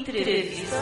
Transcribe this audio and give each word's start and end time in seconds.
Entrevista. 0.00 0.78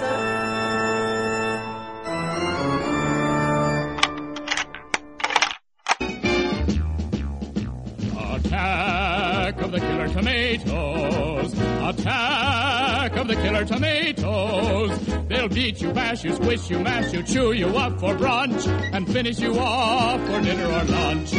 Attack 8.37 9.61
of 9.61 9.73
the 9.73 9.81
killer 9.81 10.09
tomatoes. 10.09 11.53
Attack 11.83 13.17
of 13.17 13.27
the 13.27 13.35
killer 13.35 13.65
tomatoes. 13.65 15.01
They'll 15.27 15.49
beat 15.49 15.81
you, 15.83 15.93
bash 15.93 16.23
you, 16.23 16.35
squish 16.37 16.71
you, 16.71 16.79
mash 16.79 17.13
you, 17.13 17.25
chew 17.25 17.53
you 17.53 17.77
up 17.77 17.99
for 17.99 18.15
brunch, 18.15 18.69
and 18.93 19.13
finish 19.13 19.41
you 19.41 19.59
off 19.59 20.21
for 20.29 20.41
dinner 20.43 20.67
or 20.67 20.85
lunch. 20.85 21.35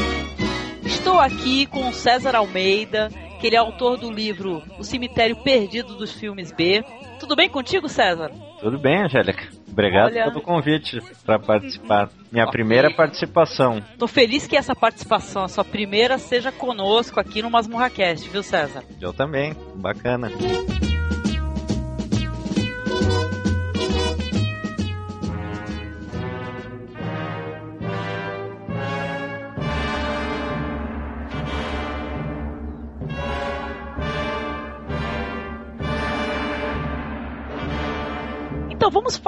Estou 0.84 1.18
aqui 1.18 1.66
com 1.66 1.94
César 1.94 2.36
Almeida, 2.36 3.10
que 3.40 3.48
ele 3.48 3.56
é 3.56 3.60
autor 3.60 3.98
do 3.98 4.12
livro 4.12 4.62
O 4.78 4.84
Cemitério 4.84 5.38
Perdido 5.38 5.96
dos 5.96 6.12
Filmes 6.12 6.52
B. 6.52 6.84
Tudo 7.20 7.36
bem 7.36 7.50
contigo, 7.50 7.88
César? 7.90 8.32
Tudo 8.60 8.78
bem, 8.80 9.04
Angélica. 9.04 9.48
Obrigado 9.72 10.12
Olha- 10.12 10.24
pelo 10.26 10.42
convite 10.42 11.02
para 11.26 11.38
participar. 11.40 12.10
Minha 12.32 12.46
Ok. 12.46 12.52
primeira 12.54 12.90
participação. 12.92 13.82
Tô 13.98 14.08
feliz 14.08 14.48
que 14.48 14.56
essa 14.58 14.76
participação, 14.76 15.44
a 15.44 15.48
sua 15.48 15.64
primeira, 15.64 16.18
seja 16.18 16.52
conosco 16.52 17.20
aqui 17.20 17.42
no 17.42 17.50
MasmurraCast, 17.50 18.30
viu, 18.30 18.42
César? 18.44 18.84
Eu 19.00 19.14
também. 19.14 19.56
Bacana. 19.76 20.30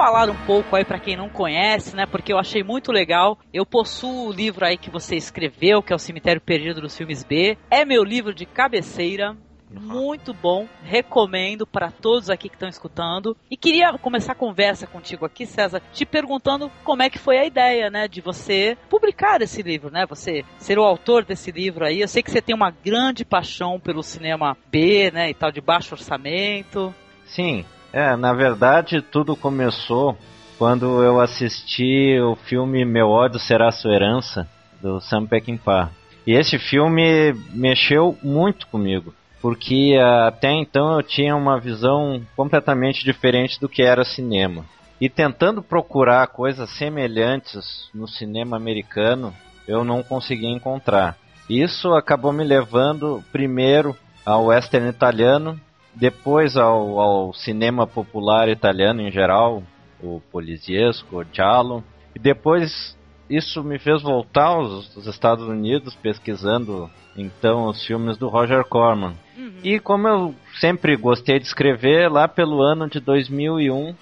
Falar 0.02 0.28
um 0.28 0.46
pouco 0.46 0.74
aí 0.74 0.84
pra 0.84 0.98
quem 0.98 1.16
não 1.16 1.28
conhece, 1.28 1.94
né? 1.94 2.06
Porque 2.06 2.32
eu 2.32 2.38
achei 2.38 2.64
muito 2.64 2.90
legal. 2.90 3.38
Eu 3.54 3.64
possuo 3.64 4.26
o 4.26 4.32
livro 4.32 4.66
aí 4.66 4.76
que 4.76 4.90
você 4.90 5.14
escreveu, 5.14 5.80
que 5.80 5.92
é 5.92 5.96
o 5.96 5.98
Cemitério 5.98 6.40
Perdido 6.40 6.80
dos 6.80 6.96
Filmes 6.96 7.22
B. 7.22 7.56
É 7.70 7.84
meu 7.84 8.02
livro 8.02 8.34
de 8.34 8.44
cabeceira. 8.44 9.36
Muito 9.70 10.34
bom, 10.34 10.66
recomendo 10.82 11.64
para 11.64 11.92
todos 11.92 12.28
aqui 12.28 12.48
que 12.48 12.56
estão 12.56 12.68
escutando. 12.68 13.36
E 13.48 13.56
queria 13.56 13.96
começar 13.96 14.32
a 14.32 14.34
conversa 14.34 14.88
contigo 14.88 15.24
aqui, 15.24 15.46
César, 15.46 15.80
te 15.92 16.04
perguntando 16.04 16.68
como 16.82 17.04
é 17.04 17.08
que 17.08 17.18
foi 17.18 17.38
a 17.38 17.46
ideia, 17.46 17.88
né, 17.88 18.08
de 18.08 18.20
você 18.20 18.76
publicar 18.90 19.40
esse 19.40 19.62
livro, 19.62 19.88
né? 19.88 20.04
Você 20.08 20.44
ser 20.58 20.80
o 20.80 20.84
autor 20.84 21.24
desse 21.24 21.52
livro 21.52 21.86
aí. 21.86 22.00
Eu 22.00 22.08
sei 22.08 22.24
que 22.24 22.30
você 22.30 22.42
tem 22.42 22.56
uma 22.56 22.72
grande 22.72 23.24
paixão 23.24 23.78
pelo 23.78 24.02
cinema 24.02 24.56
B, 24.68 25.12
né, 25.12 25.30
e 25.30 25.34
tal 25.34 25.52
de 25.52 25.60
baixo 25.60 25.94
orçamento. 25.94 26.92
Sim, 27.24 27.64
é, 27.92 28.16
na 28.16 28.32
verdade 28.32 29.02
tudo 29.02 29.36
começou 29.36 30.16
quando 30.58 31.02
eu 31.02 31.20
assisti 31.20 32.18
o 32.20 32.36
filme 32.36 32.84
Meu 32.84 33.08
ódio 33.08 33.38
será 33.38 33.70
sua 33.70 33.94
herança 33.94 34.48
do 34.80 35.00
Sam 35.00 35.26
Peckinpah. 35.26 35.90
E 36.26 36.32
esse 36.32 36.58
filme 36.58 37.32
mexeu 37.52 38.16
muito 38.22 38.66
comigo, 38.68 39.12
porque 39.40 39.98
até 40.26 40.52
então 40.52 40.94
eu 40.94 41.02
tinha 41.02 41.34
uma 41.34 41.58
visão 41.58 42.22
completamente 42.36 43.04
diferente 43.04 43.60
do 43.60 43.68
que 43.68 43.82
era 43.82 44.04
cinema. 44.04 44.64
E 45.00 45.08
tentando 45.08 45.60
procurar 45.60 46.28
coisas 46.28 46.70
semelhantes 46.70 47.88
no 47.92 48.06
cinema 48.06 48.56
americano, 48.56 49.34
eu 49.66 49.84
não 49.84 50.00
conseguia 50.00 50.48
encontrar. 50.48 51.16
Isso 51.50 51.92
acabou 51.92 52.32
me 52.32 52.44
levando 52.44 53.22
primeiro 53.32 53.96
ao 54.24 54.46
western 54.46 54.88
italiano, 54.88 55.60
depois 55.94 56.56
ao, 56.56 56.98
ao 56.98 57.32
cinema 57.32 57.86
popular 57.86 58.48
italiano 58.48 59.00
em 59.00 59.10
geral, 59.10 59.62
o 60.02 60.20
poliziesco, 60.32 61.20
o 61.20 61.24
giallo, 61.32 61.84
e 62.14 62.18
depois 62.18 62.96
isso 63.28 63.62
me 63.62 63.78
fez 63.78 64.02
voltar 64.02 64.46
aos, 64.46 64.94
aos 64.96 65.06
Estados 65.06 65.46
Unidos 65.46 65.94
pesquisando 65.94 66.90
então 67.16 67.66
os 67.66 67.84
filmes 67.84 68.16
do 68.16 68.28
Roger 68.28 68.64
Corman. 68.64 69.14
E 69.62 69.78
como 69.78 70.08
eu 70.08 70.34
sempre 70.58 70.96
gostei 70.96 71.38
de 71.38 71.46
escrever, 71.46 72.10
lá 72.10 72.26
pelo 72.26 72.62
ano 72.62 72.88
de 72.88 73.00
2001 73.00 73.94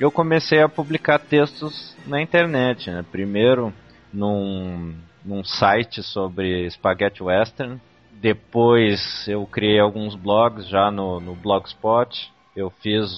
eu 0.00 0.10
comecei 0.10 0.62
a 0.62 0.68
publicar 0.68 1.18
textos 1.18 1.96
na 2.06 2.22
internet. 2.22 2.90
né? 2.90 3.04
Primeiro 3.10 3.72
num, 4.12 4.94
num 5.24 5.44
site 5.44 6.02
sobre 6.02 6.70
spaghetti 6.70 7.22
western, 7.22 7.80
depois 8.20 9.26
eu 9.28 9.46
criei 9.46 9.78
alguns 9.78 10.14
blogs 10.14 10.68
já 10.68 10.90
no, 10.90 11.20
no 11.20 11.34
Blogspot. 11.34 12.30
Eu 12.56 12.70
fiz 12.82 13.10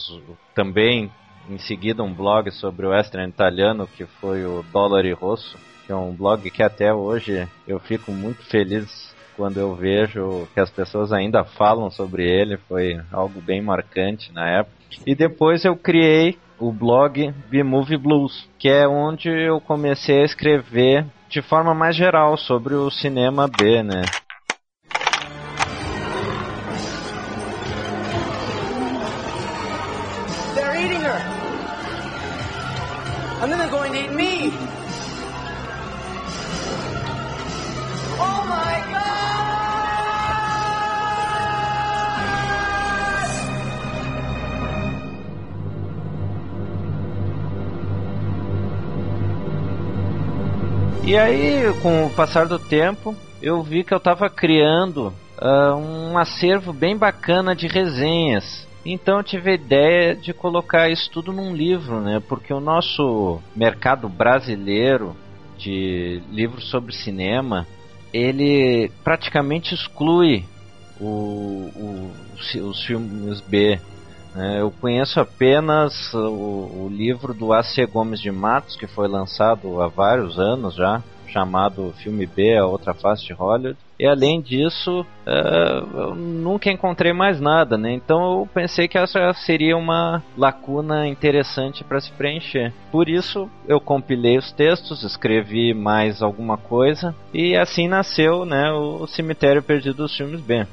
também 0.55 1.11
em 1.49 1.59
seguida 1.59 2.03
um 2.03 2.13
blog 2.13 2.51
sobre 2.51 2.87
o 2.87 2.91
western 2.91 3.29
italiano 3.29 3.87
que 3.87 4.05
foi 4.05 4.45
o 4.45 4.63
Dollari 4.73 5.13
Rosso, 5.13 5.57
que 5.87 5.93
é 5.93 5.97
um 5.97 6.13
blog 6.13 6.49
que 6.51 6.63
até 6.63 6.93
hoje 6.93 7.49
eu 7.67 7.81
fico 7.81 8.13
muito 8.13 8.45
feliz 8.45 9.15
quando 9.37 9.59
eu 9.59 9.75
vejo 9.75 10.47
que 10.53 10.61
as 10.61 10.69
pessoas 10.69 11.13
ainda 11.13 11.45
falam 11.45 11.91
sobre 11.91 12.29
ele, 12.29 12.59
foi 12.69 13.01
algo 13.11 13.41
bem 13.41 13.63
marcante 13.63 14.31
na 14.35 14.47
época. 14.47 14.77
E 15.07 15.15
depois 15.15 15.65
eu 15.65 15.75
criei 15.75 16.37
o 16.59 16.71
blog 16.71 17.33
B-Movie 17.49 17.97
Blues, 17.97 18.47
que 18.59 18.69
é 18.69 18.87
onde 18.87 19.31
eu 19.31 19.59
comecei 19.59 20.21
a 20.21 20.25
escrever 20.25 21.07
de 21.31 21.41
forma 21.41 21.73
mais 21.73 21.97
geral 21.97 22.37
sobre 22.37 22.75
o 22.75 22.91
cinema 22.91 23.49
B, 23.49 23.83
né? 23.83 24.03
E 51.11 51.19
aí, 51.19 51.75
com 51.83 52.07
o 52.07 52.11
passar 52.11 52.47
do 52.47 52.57
tempo, 52.57 53.17
eu 53.43 53.65
vi 53.65 53.83
que 53.83 53.93
eu 53.93 53.99
estava 53.99 54.31
criando 54.31 55.13
ah, 55.39 55.75
um 55.75 56.17
acervo 56.17 56.73
bem 56.73 56.97
bacana 56.97 57.53
de 57.53 57.67
resenhas. 57.67 58.65
Então 58.87 59.17
eu 59.19 59.25
tive 59.25 59.51
a 59.51 59.55
ideia 59.55 60.15
de 60.15 60.33
colocar 60.33 60.89
isso 60.89 61.11
tudo 61.11 61.33
num 61.33 61.53
livro, 61.53 62.01
né? 62.01 62.23
Porque 62.29 62.55
o 62.55 62.61
nosso 62.61 63.41
mercado 63.57 64.09
brasileiro 64.09 65.17
de 65.59 66.23
livros 66.31 66.71
sobre 66.71 66.95
cinema, 66.95 67.67
ele 68.15 68.93
praticamente 69.03 69.75
exclui 69.75 70.45
o, 71.01 71.71
o- 71.75 72.11
os 72.69 72.85
filmes 72.85 73.41
B. 73.41 73.81
né? 74.35 74.61
Eu 74.61 74.71
conheço 74.71 75.21
apenas 75.21 76.13
o, 76.15 76.85
o 76.85 76.89
livro 76.91 77.35
do 77.35 77.53
A.C. 77.53 77.87
Gomes 77.87 78.21
de 78.21 78.31
Matos, 78.31 78.77
que 78.77 78.87
foi 78.87 79.09
lançado 79.09 79.81
há 79.81 79.89
vários 79.89 80.39
anos 80.39 80.75
já, 80.75 81.03
chamado 81.31 81.93
Filme 82.03 82.27
B, 82.27 82.57
A 82.57 82.67
Outra 82.67 82.93
Face 82.93 83.25
de 83.25 83.33
Hollywood. 83.33 83.79
E 83.99 84.07
além 84.07 84.41
disso, 84.41 85.05
eh, 85.27 85.83
eu 85.95 86.15
nunca 86.15 86.71
encontrei 86.71 87.13
mais 87.13 87.39
nada, 87.39 87.77
né? 87.77 87.93
Então 87.93 88.41
eu 88.41 88.49
pensei 88.53 88.89
que 88.89 88.97
essa 88.97 89.33
seria 89.35 89.77
uma 89.77 90.23
lacuna 90.37 91.07
interessante 91.07 91.85
para 91.85 92.01
se 92.01 92.11
preencher. 92.13 92.73
Por 92.91 93.09
isso 93.11 93.49
eu 93.69 93.79
compilei 93.79 94.39
os 94.39 94.51
textos, 94.53 95.03
escrevi 95.03 95.75
mais 95.75 96.23
alguma 96.23 96.57
coisa 96.57 97.15
e 97.33 97.55
assim 97.55 97.89
nasceu, 97.89 98.47
né, 98.47 98.73
o 98.73 99.07
Cemitério 99.07 99.63
Perdido 99.63 99.99
dos 99.99 100.17
Filmes 100.17 100.41
B. 100.41 100.67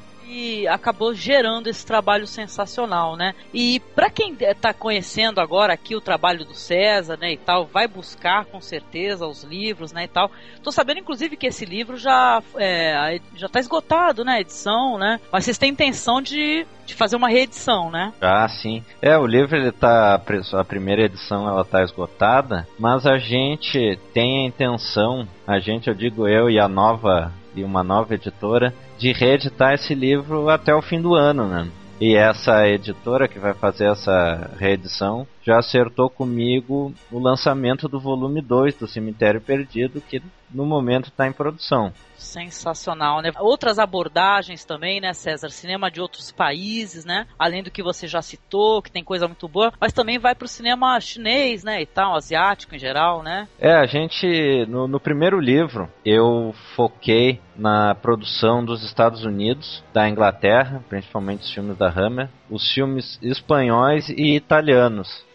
acabou 0.67 1.13
gerando 1.13 1.67
esse 1.67 1.85
trabalho 1.85 2.27
sensacional, 2.27 3.15
né? 3.15 3.33
E 3.53 3.79
para 3.95 4.09
quem 4.09 4.35
está 4.39 4.73
conhecendo 4.73 5.39
agora 5.39 5.73
aqui 5.73 5.95
o 5.95 6.01
trabalho 6.01 6.45
do 6.45 6.53
César, 6.53 7.17
né, 7.17 7.33
e 7.33 7.37
tal, 7.37 7.65
vai 7.65 7.87
buscar 7.87 8.45
com 8.45 8.59
certeza 8.61 9.27
os 9.27 9.43
livros, 9.43 9.91
né, 9.91 10.05
e 10.05 10.07
tal. 10.07 10.31
Tô 10.63 10.71
sabendo 10.71 10.99
inclusive 10.99 11.37
que 11.37 11.47
esse 11.47 11.65
livro 11.65 11.97
já 11.97 12.41
é, 12.57 13.19
já 13.35 13.47
tá 13.47 13.59
esgotado, 13.59 14.23
né, 14.23 14.33
a 14.33 14.41
edição, 14.41 14.97
né? 14.97 15.19
Mas 15.31 15.45
vocês 15.45 15.57
têm 15.57 15.71
intenção 15.71 16.21
de, 16.21 16.65
de 16.85 16.95
fazer 16.95 17.15
uma 17.15 17.29
reedição, 17.29 17.89
né? 17.89 18.13
Ah, 18.21 18.47
sim. 18.47 18.83
É, 19.01 19.17
o 19.17 19.25
livro 19.25 19.55
ele 19.55 19.71
tá 19.71 20.21
a 20.53 20.63
primeira 20.63 21.03
edição 21.03 21.47
ela 21.47 21.63
tá 21.63 21.83
esgotada, 21.83 22.67
mas 22.79 23.05
a 23.05 23.17
gente 23.17 23.99
tem 24.13 24.43
a 24.43 24.47
intenção, 24.47 25.27
a 25.45 25.59
gente, 25.59 25.87
eu 25.87 25.93
digo 25.93 26.27
eu 26.27 26.49
e 26.49 26.59
a 26.59 26.67
nova 26.67 27.31
e 27.57 27.63
uma 27.63 27.83
nova 27.83 28.13
editora 28.13 28.73
de 28.97 29.11
reeditar 29.11 29.73
esse 29.73 29.93
livro 29.95 30.49
até 30.49 30.73
o 30.73 30.81
fim 30.81 31.01
do 31.01 31.15
ano, 31.15 31.47
né? 31.47 31.67
E 31.99 32.15
essa 32.15 32.67
editora 32.67 33.27
que 33.27 33.39
vai 33.39 33.53
fazer 33.53 33.89
essa 33.89 34.51
reedição 34.59 35.27
já 35.47 35.59
acertou 35.59 36.09
comigo 36.09 36.93
o 37.09 37.19
lançamento 37.19 37.87
do 37.87 38.01
volume 38.01 38.41
2 38.41 38.75
do 38.75 38.85
Cemitério 38.85 39.39
Perdido, 39.39 40.01
que 40.01 40.21
no 40.51 40.65
momento 40.65 41.07
está 41.07 41.25
em 41.25 41.31
produção. 41.31 41.93
Sensacional, 42.17 43.21
né? 43.21 43.31
Outras 43.39 43.79
abordagens 43.79 44.65
também, 44.65 44.99
né, 44.99 45.13
César? 45.13 45.49
Cinema 45.49 45.89
de 45.89 46.01
outros 46.01 46.33
países, 46.33 47.05
né? 47.05 47.27
Além 47.39 47.63
do 47.63 47.71
que 47.71 47.81
você 47.81 48.07
já 48.07 48.21
citou, 48.21 48.81
que 48.81 48.91
tem 48.91 49.03
coisa 49.03 49.25
muito 49.25 49.47
boa, 49.47 49.71
mas 49.79 49.93
também 49.93 50.19
vai 50.19 50.35
pro 50.35 50.49
cinema 50.49 50.99
chinês, 50.99 51.63
né? 51.63 51.81
E 51.81 51.85
tal, 51.85 52.15
asiático 52.15 52.75
em 52.75 52.79
geral, 52.79 53.23
né? 53.23 53.47
É, 53.57 53.71
a 53.71 53.85
gente, 53.85 54.65
no, 54.67 54.85
no 54.85 54.99
primeiro 54.99 55.39
livro, 55.39 55.89
eu 56.03 56.53
foquei 56.75 57.39
na 57.55 57.95
produção 57.95 58.65
dos 58.65 58.83
Estados 58.83 59.23
Unidos, 59.23 59.81
da 59.93 60.09
Inglaterra, 60.09 60.83
principalmente 60.89 61.43
os 61.43 61.51
filmes 61.53 61.77
da 61.77 61.87
Hammer, 61.87 62.29
os 62.49 62.69
filmes 62.73 63.17
espanhóis 63.21 64.09
e 64.09 64.35
italianos. 64.35 65.25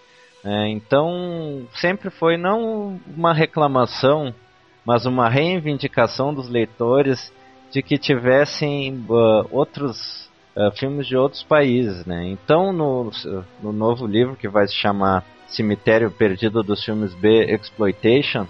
É, 0.45 0.69
então, 0.69 1.67
sempre 1.75 2.11
foi 2.11 2.37
não 2.37 3.01
uma 3.17 3.33
reclamação 3.33 4.35
mas 4.85 5.07
uma 5.07 5.29
reivindicação 5.29 6.35
dos 6.35 6.49
leitores 6.49 7.33
de 7.71 7.83
que 7.83 7.97
tivessem 7.97 9.05
uh, 9.09 9.47
outros 9.51 10.29
uh, 10.57 10.71
filmes 10.77 11.07
de 11.07 11.17
outros 11.17 11.43
países, 11.43 12.05
né? 12.05 12.27
Então, 12.27 12.73
no, 12.73 13.11
no 13.63 13.73
novo 13.73 14.07
livro 14.07 14.37
que 14.37 14.49
vai 14.49 14.67
se 14.67 14.75
chamar 14.75 15.25
Cemitério 15.49 16.11
Perdido 16.11 16.63
dos 16.63 16.85
Filmes 16.85 17.15
B 17.15 17.45
Exploitation, 17.55 18.47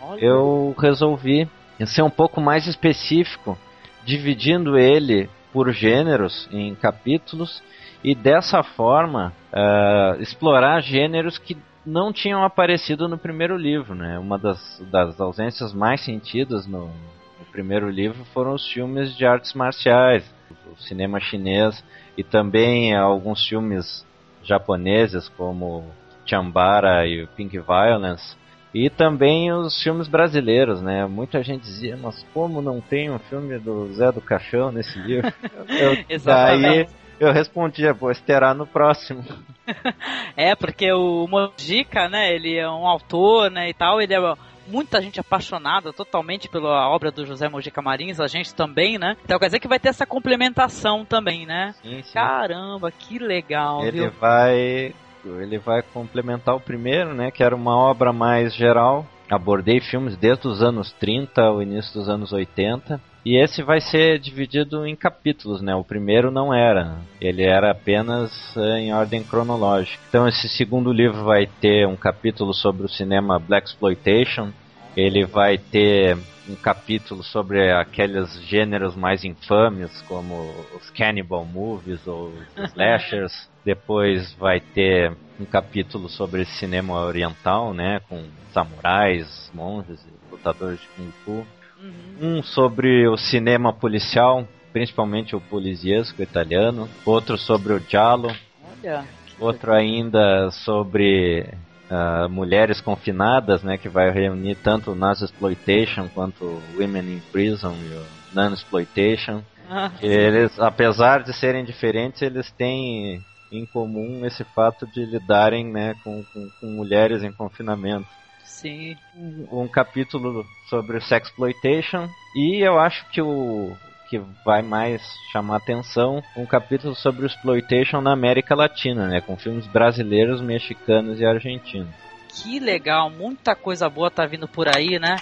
Olha. 0.00 0.20
eu 0.20 0.74
resolvi 0.78 1.48
ser 1.86 2.02
um 2.02 2.10
pouco 2.10 2.40
mais 2.40 2.66
específico, 2.66 3.58
dividindo 4.04 4.78
ele 4.78 5.28
por 5.52 5.70
gêneros 5.72 6.48
em 6.52 6.74
capítulos 6.74 7.62
e 8.02 8.14
dessa 8.14 8.62
forma 8.62 9.32
uh, 9.52 10.20
explorar 10.20 10.80
gêneros 10.80 11.38
que 11.38 11.56
não 11.84 12.12
tinham 12.12 12.44
aparecido 12.44 13.08
no 13.08 13.18
primeiro 13.18 13.56
livro, 13.56 13.94
né? 13.94 14.18
Uma 14.18 14.38
das, 14.38 14.80
das 14.90 15.20
ausências 15.20 15.72
mais 15.72 16.04
sentidas 16.04 16.66
no, 16.66 16.86
no 16.86 17.44
primeiro 17.50 17.88
livro 17.90 18.24
foram 18.32 18.54
os 18.54 18.66
filmes 18.66 19.16
de 19.16 19.26
artes 19.26 19.52
marciais, 19.54 20.24
o 20.70 20.80
cinema 20.80 21.20
chinês 21.20 21.82
e 22.16 22.22
também 22.22 22.94
alguns 22.94 23.46
filmes 23.46 24.06
japoneses 24.42 25.28
como 25.30 25.84
Chambara 26.24 27.06
e 27.06 27.26
Pink 27.36 27.58
Violence 27.58 28.36
e 28.74 28.88
também 28.88 29.52
os 29.52 29.82
filmes 29.82 30.08
brasileiros, 30.08 30.80
né? 30.80 31.04
Muita 31.06 31.42
gente 31.42 31.62
dizia, 31.62 31.96
mas 31.96 32.24
como 32.32 32.62
não 32.62 32.80
tem 32.80 33.10
um 33.10 33.18
filme 33.18 33.58
do 33.58 33.92
Zé 33.92 34.10
do 34.10 34.20
Caixão 34.20 34.72
nesse 34.72 34.98
livro? 34.98 35.32
Eu, 35.68 36.04
Exatamente. 36.08 36.88
Daí 36.88 37.01
eu 37.20 37.32
respondia, 37.32 37.92
vou 37.92 38.10
esperar 38.10 38.54
no 38.54 38.66
próximo. 38.66 39.24
é, 40.36 40.54
porque 40.54 40.92
o 40.92 41.26
Mojica, 41.26 42.08
né, 42.08 42.34
ele 42.34 42.56
é 42.56 42.68
um 42.68 42.86
autor, 42.86 43.50
né, 43.50 43.68
e 43.68 43.74
tal, 43.74 44.00
ele 44.00 44.14
é 44.14 44.34
muita 44.66 45.00
gente 45.00 45.20
apaixonada 45.20 45.92
totalmente 45.92 46.48
pela 46.48 46.88
obra 46.88 47.10
do 47.10 47.26
José 47.26 47.48
Mojica 47.48 47.82
Marins, 47.82 48.20
a 48.20 48.26
gente 48.26 48.54
também, 48.54 48.98
né? 48.98 49.16
Então 49.24 49.38
quer 49.38 49.46
dizer 49.46 49.60
que 49.60 49.68
vai 49.68 49.78
ter 49.78 49.88
essa 49.88 50.06
complementação 50.06 51.04
também, 51.04 51.46
né? 51.46 51.74
Sim, 51.82 52.02
sim. 52.02 52.14
Caramba, 52.14 52.90
que 52.90 53.18
legal, 53.18 53.84
Ele 53.84 54.02
viu? 54.02 54.10
vai 54.20 54.94
ele 55.24 55.56
vai 55.56 55.82
complementar 55.82 56.56
o 56.56 56.60
primeiro, 56.60 57.14
né, 57.14 57.30
que 57.30 57.44
era 57.44 57.54
uma 57.54 57.76
obra 57.76 58.12
mais 58.12 58.54
geral. 58.54 59.06
Abordei 59.32 59.80
filmes 59.80 60.14
desde 60.16 60.46
os 60.46 60.62
anos 60.62 60.92
30 60.92 61.40
ao 61.40 61.62
início 61.62 61.94
dos 61.94 62.06
anos 62.06 62.32
80 62.32 63.00
e 63.24 63.40
esse 63.40 63.62
vai 63.62 63.80
ser 63.80 64.18
dividido 64.18 64.84
em 64.84 64.96
capítulos, 64.96 65.62
né? 65.62 65.74
O 65.74 65.84
primeiro 65.84 66.30
não 66.30 66.52
era, 66.52 66.98
ele 67.20 67.42
era 67.42 67.70
apenas 67.70 68.30
uh, 68.56 68.76
em 68.76 68.92
ordem 68.92 69.22
cronológica. 69.22 70.02
Então 70.08 70.28
esse 70.28 70.48
segundo 70.48 70.92
livro 70.92 71.24
vai 71.24 71.46
ter 71.46 71.86
um 71.86 71.96
capítulo 71.96 72.52
sobre 72.52 72.84
o 72.84 72.88
cinema 72.88 73.38
black 73.38 73.68
exploitation. 73.68 74.50
Ele 74.96 75.24
vai 75.24 75.58
ter 75.58 76.16
um 76.48 76.56
capítulo 76.56 77.22
sobre 77.22 77.72
aqueles 77.72 78.40
gêneros 78.42 78.96
mais 78.96 79.24
infames, 79.24 80.02
como 80.02 80.50
os 80.74 80.90
cannibal 80.90 81.44
movies 81.44 82.06
ou 82.06 82.28
os 82.56 82.70
slashers. 82.72 83.48
Depois 83.64 84.32
vai 84.34 84.60
ter 84.60 85.16
um 85.38 85.44
capítulo 85.44 86.08
sobre 86.08 86.44
cinema 86.44 87.00
oriental, 87.00 87.72
né, 87.72 88.00
com 88.08 88.24
samurais, 88.52 89.50
monges, 89.54 90.04
lutadores 90.30 90.80
de 90.80 90.88
kung 90.88 91.10
fu. 91.24 91.46
Uhum. 91.80 92.38
Um 92.38 92.42
sobre 92.42 93.08
o 93.08 93.16
cinema 93.16 93.72
policial, 93.72 94.46
principalmente 94.72 95.34
o 95.34 95.40
policiesco 95.40 96.22
italiano. 96.22 96.88
Outro 97.04 97.36
sobre 97.38 97.72
o 97.72 97.78
giallo. 97.78 98.34
Olha. 98.82 99.04
Outro 99.38 99.72
ainda 99.72 100.50
sobre 100.50 101.48
uh, 101.92 102.28
mulheres 102.28 102.80
confinadas, 102.80 103.62
né, 103.62 103.76
que 103.76 103.88
vai 103.88 104.10
reunir 104.10 104.56
tanto 104.56 104.92
o 104.92 105.12
exploitation 105.12 106.08
quanto 106.08 106.62
Women 106.78 107.16
in 107.16 107.22
Prison 107.30 107.74
e 107.74 107.94
o 107.94 108.06
Non-Exploitation. 108.34 109.42
Ah, 109.70 109.90
eles, 110.00 110.58
apesar 110.58 111.22
de 111.22 111.32
serem 111.32 111.64
diferentes, 111.64 112.22
eles 112.22 112.50
têm 112.52 113.22
em 113.50 113.66
comum 113.66 114.24
esse 114.24 114.44
fato 114.44 114.86
de 114.86 115.04
lidarem 115.04 115.70
né, 115.70 115.94
com, 116.02 116.24
com, 116.32 116.48
com 116.60 116.66
mulheres 116.66 117.22
em 117.22 117.32
confinamento. 117.32 118.06
Sim. 118.42 118.96
Um, 119.16 119.62
um 119.62 119.68
capítulo 119.68 120.44
sobre 120.68 121.00
sexploitation 121.00 122.08
e 122.34 122.64
eu 122.64 122.78
acho 122.78 123.04
que 123.10 123.20
o 123.20 123.76
que 124.12 124.18
vai 124.44 124.60
mais 124.60 125.00
chamar 125.32 125.56
atenção 125.56 126.22
um 126.36 126.44
capítulo 126.44 126.94
sobre 126.94 127.22
o 127.22 127.26
exploitation 127.26 128.02
na 128.02 128.12
América 128.12 128.54
Latina, 128.54 129.08
né, 129.08 129.22
com 129.22 129.38
filmes 129.38 129.66
brasileiros, 129.68 130.42
mexicanos 130.42 131.18
e 131.18 131.24
argentinos. 131.24 131.88
Que 132.28 132.60
legal, 132.60 133.08
muita 133.08 133.54
coisa 133.56 133.88
boa 133.88 134.10
tá 134.10 134.26
vindo 134.26 134.46
por 134.46 134.68
aí, 134.68 134.98
né? 134.98 135.16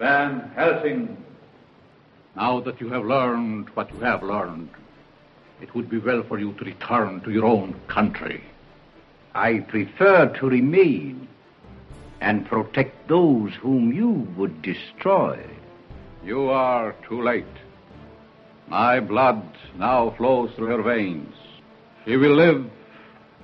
Van 0.00 0.50
Helsing, 0.56 1.16
now 2.34 2.60
that 2.60 2.82
you 2.82 2.92
have 2.92 3.06
learned 3.06 3.70
what 3.76 3.94
you 3.94 4.04
have 4.04 4.26
learned, 4.26 4.68
it 5.60 5.72
would 5.76 5.88
be 5.88 5.98
well 5.98 6.24
for 6.24 6.40
you 6.40 6.52
to 6.54 6.64
return 6.64 7.20
to 7.20 7.30
your 7.30 7.44
own 7.44 7.76
country. 7.86 8.42
I 9.32 9.60
prefer 9.60 10.26
to 10.40 10.48
remain 10.48 11.28
and 12.20 12.44
protect 12.48 13.06
those 13.06 13.54
whom 13.62 13.92
you 13.92 14.26
would 14.36 14.60
destroy. 14.60 15.38
You 16.24 16.48
are 16.48 16.96
too 17.06 17.20
late. 17.20 17.44
My 18.66 18.98
blood 18.98 19.42
now 19.76 20.14
flows 20.16 20.50
through 20.56 20.68
her 20.68 20.82
veins. 20.82 21.34
She 22.06 22.16
will 22.16 22.34
live 22.34 22.64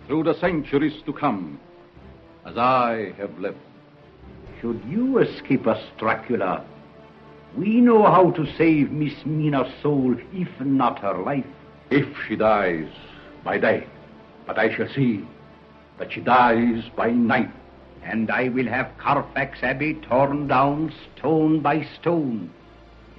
through 0.06 0.24
the 0.24 0.38
centuries 0.40 1.02
to 1.04 1.12
come, 1.12 1.60
as 2.46 2.56
I 2.56 3.12
have 3.18 3.38
lived. 3.38 3.58
Should 4.60 4.82
you 4.88 5.18
escape 5.18 5.66
us, 5.66 5.82
Dracula, 5.98 6.64
we 7.54 7.82
know 7.82 8.02
how 8.04 8.30
to 8.30 8.46
save 8.56 8.90
Miss 8.90 9.26
Mina's 9.26 9.72
soul, 9.82 10.16
if 10.32 10.48
not 10.60 11.00
her 11.00 11.18
life. 11.18 11.44
If 11.90 12.08
she 12.26 12.36
dies 12.36 12.88
by 13.44 13.58
day, 13.58 13.86
but 14.46 14.58
I 14.58 14.74
shall 14.74 14.88
see 14.88 15.26
that 15.98 16.12
she 16.12 16.20
dies 16.20 16.84
by 16.96 17.10
night. 17.10 17.50
And 18.02 18.30
I 18.30 18.48
will 18.48 18.68
have 18.68 18.96
Carfax 18.96 19.62
Abbey 19.62 19.94
torn 20.08 20.48
down 20.48 20.94
stone 21.14 21.60
by 21.60 21.86
stone, 22.00 22.50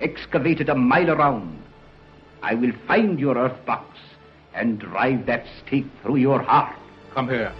excavated 0.01 0.69
a 0.69 0.75
mile 0.75 1.11
around. 1.11 1.61
I 2.41 2.55
will 2.55 2.73
find 2.87 3.19
your 3.19 3.37
earth 3.37 3.65
box 3.65 3.97
and 4.53 4.79
drive 4.79 5.25
that 5.27 5.45
stake 5.65 5.85
through 6.01 6.17
your 6.17 6.41
heart. 6.41 6.75
Come 7.13 7.29
here. 7.29 7.53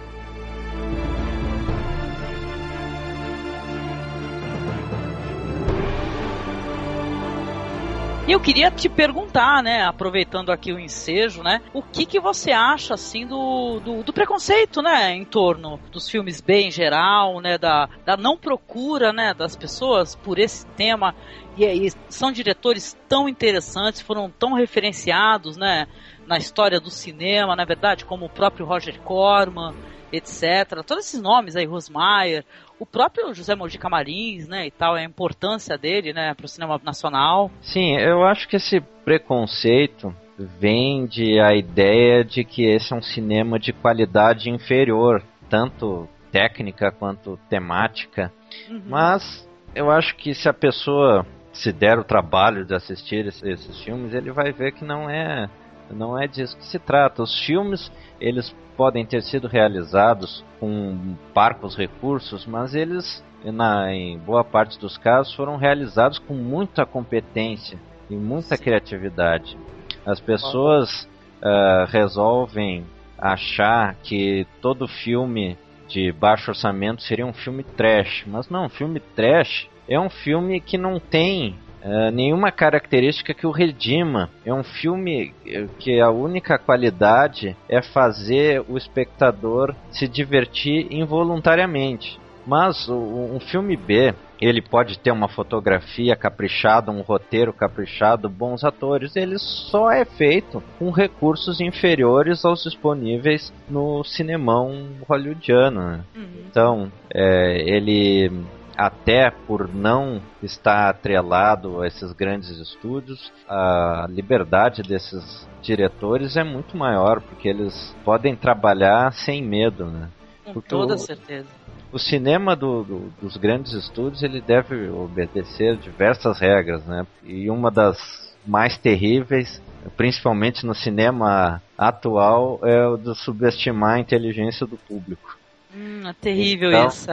E 8.32 8.34
eu 8.34 8.40
queria 8.40 8.70
te 8.70 8.88
perguntar, 8.88 9.62
né, 9.62 9.82
aproveitando 9.82 10.50
aqui 10.50 10.72
o 10.72 10.80
ensejo, 10.80 11.42
né, 11.42 11.60
o 11.74 11.82
que 11.82 12.06
que 12.06 12.18
você 12.18 12.50
acha, 12.50 12.94
assim, 12.94 13.26
do, 13.26 13.78
do, 13.78 14.02
do, 14.02 14.10
preconceito, 14.10 14.80
né, 14.80 15.14
em 15.14 15.22
torno 15.22 15.78
dos 15.92 16.08
filmes 16.08 16.40
B 16.40 16.62
em 16.62 16.70
geral, 16.70 17.42
né, 17.42 17.58
da, 17.58 17.90
da 18.06 18.16
não 18.16 18.38
procura, 18.38 19.12
né, 19.12 19.34
das 19.34 19.54
pessoas 19.54 20.16
por 20.16 20.38
esse 20.38 20.64
tema, 20.68 21.14
e, 21.58 21.66
e 21.66 21.92
são 22.08 22.32
diretores 22.32 22.96
tão 23.06 23.28
interessantes, 23.28 24.00
foram 24.00 24.30
tão 24.30 24.54
referenciados, 24.54 25.58
né, 25.58 25.86
na 26.26 26.38
história 26.38 26.80
do 26.80 26.88
cinema, 26.88 27.54
na 27.54 27.66
verdade, 27.66 28.06
como 28.06 28.24
o 28.24 28.30
próprio 28.30 28.64
Roger 28.64 28.98
Corman, 29.02 29.74
etc. 30.12 30.84
Todos 30.86 31.06
esses 31.06 31.20
nomes 31.20 31.56
aí, 31.56 31.64
Rosmaier, 31.64 32.44
o 32.78 32.86
próprio 32.86 33.32
José 33.34 33.54
Mojica 33.54 33.88
Marins, 33.88 34.46
né, 34.46 34.66
e 34.66 34.70
tal, 34.70 34.94
a 34.94 35.02
importância 35.02 35.78
dele, 35.78 36.12
né, 36.12 36.34
para 36.34 36.46
o 36.46 36.48
cinema 36.48 36.80
nacional. 36.84 37.50
Sim, 37.60 37.96
eu 37.96 38.24
acho 38.24 38.48
que 38.48 38.56
esse 38.56 38.80
preconceito 39.04 40.14
vem 40.38 41.06
de 41.06 41.40
a 41.40 41.54
ideia 41.54 42.24
de 42.24 42.44
que 42.44 42.64
esse 42.64 42.92
é 42.92 42.96
um 42.96 43.02
cinema 43.02 43.58
de 43.58 43.72
qualidade 43.72 44.50
inferior, 44.50 45.22
tanto 45.48 46.08
técnica 46.30 46.90
quanto 46.90 47.38
temática. 47.48 48.32
Uhum. 48.68 48.82
Mas 48.86 49.48
eu 49.74 49.90
acho 49.90 50.16
que 50.16 50.34
se 50.34 50.48
a 50.48 50.54
pessoa 50.54 51.26
se 51.52 51.70
der 51.70 51.98
o 51.98 52.04
trabalho 52.04 52.64
de 52.64 52.74
assistir 52.74 53.26
esses 53.26 53.80
filmes, 53.82 54.14
ele 54.14 54.32
vai 54.32 54.52
ver 54.52 54.72
que 54.72 54.84
não 54.84 55.08
é 55.08 55.48
Não 55.90 56.18
é 56.18 56.26
disso 56.26 56.56
que 56.56 56.66
se 56.66 56.78
trata. 56.78 57.22
Os 57.22 57.38
filmes, 57.44 57.90
eles 58.20 58.54
podem 58.76 59.04
ter 59.04 59.22
sido 59.22 59.48
realizados 59.48 60.44
com 60.58 61.16
parcos 61.34 61.76
recursos, 61.76 62.46
mas 62.46 62.74
eles, 62.74 63.22
na, 63.44 63.92
em 63.92 64.18
boa 64.18 64.42
parte 64.42 64.78
dos 64.78 64.96
casos, 64.96 65.34
foram 65.34 65.56
realizados 65.56 66.18
com 66.18 66.34
muita 66.34 66.86
competência 66.86 67.78
e 68.08 68.14
muita 68.14 68.56
Sim. 68.56 68.62
criatividade. 68.62 69.56
As 70.04 70.20
pessoas 70.20 71.08
uh, 71.42 71.86
resolvem 71.88 72.84
achar 73.18 73.94
que 74.02 74.46
todo 74.60 74.88
filme 74.88 75.56
de 75.86 76.10
baixo 76.10 76.50
orçamento 76.50 77.02
seria 77.02 77.26
um 77.26 77.32
filme 77.32 77.62
trash, 77.62 78.24
mas 78.26 78.48
não, 78.48 78.68
filme 78.68 78.98
trash 78.98 79.68
é 79.88 79.98
um 79.98 80.08
filme 80.08 80.60
que 80.60 80.78
não 80.78 80.98
tem 80.98 81.56
uh, 81.84 82.10
nenhuma 82.10 82.50
característica 82.50 83.34
que 83.34 83.46
o 83.46 83.50
redima. 83.50 84.30
É 84.44 84.52
um 84.52 84.62
filme 84.62 85.34
eh, 85.46 85.66
que 85.78 86.00
a 86.00 86.10
única 86.10 86.58
qualidade 86.58 87.56
é 87.68 87.82
fazer 87.82 88.64
o 88.68 88.76
espectador 88.76 89.74
se 89.90 90.08
divertir 90.08 90.86
involuntariamente. 90.90 92.20
Mas 92.44 92.88
um 92.88 93.38
filme 93.38 93.76
B, 93.76 94.12
ele 94.40 94.60
pode 94.60 94.98
ter 94.98 95.12
uma 95.12 95.28
fotografia 95.28 96.16
caprichada, 96.16 96.90
um 96.90 97.00
roteiro 97.00 97.52
caprichado, 97.52 98.28
bons 98.28 98.64
atores, 98.64 99.14
ele 99.14 99.38
só 99.38 99.92
é 99.92 100.04
feito 100.04 100.60
com 100.76 100.90
recursos 100.90 101.60
inferiores 101.60 102.44
aos 102.44 102.64
disponíveis 102.64 103.52
no 103.70 104.02
cinemão 104.02 104.88
hollywoodiano. 105.08 105.80
Né? 105.80 106.00
Uhum. 106.16 106.26
Então, 106.50 106.92
é, 107.14 107.62
ele 107.64 108.32
até 108.76 109.30
por 109.30 109.72
não 109.72 110.20
estar 110.42 110.88
atrelado 110.88 111.82
a 111.82 111.86
esses 111.86 112.12
grandes 112.12 112.50
estúdios, 112.50 113.32
a 113.48 114.06
liberdade 114.08 114.82
desses 114.82 115.46
diretores 115.60 116.36
é 116.36 116.44
muito 116.44 116.76
maior, 116.76 117.20
porque 117.20 117.48
eles 117.48 117.94
podem 118.04 118.34
trabalhar 118.34 119.12
sem 119.12 119.42
medo, 119.42 119.86
né? 119.86 120.08
Com 120.44 120.54
porque 120.54 120.68
toda 120.68 120.94
o, 120.94 120.98
certeza. 120.98 121.48
O 121.92 121.98
cinema 121.98 122.56
do, 122.56 122.82
do, 122.82 123.12
dos 123.20 123.36
grandes 123.36 123.72
estúdios 123.72 124.22
ele 124.22 124.40
deve 124.40 124.88
obedecer 124.88 125.76
diversas 125.76 126.40
regras, 126.40 126.84
né? 126.84 127.06
E 127.22 127.48
uma 127.48 127.70
das 127.70 128.22
mais 128.44 128.76
terríveis, 128.76 129.62
principalmente 129.96 130.66
no 130.66 130.74
cinema 130.74 131.62
atual, 131.78 132.58
é 132.62 132.86
o 132.88 132.96
de 132.96 133.14
subestimar 133.16 133.96
a 133.96 134.00
inteligência 134.00 134.66
do 134.66 134.76
público. 134.76 135.38
Hum, 135.74 136.02
é 136.06 136.12
terrível 136.12 136.70
então, 136.70 136.88
isso. 136.88 137.06